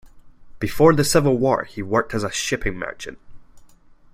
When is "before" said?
0.57-0.95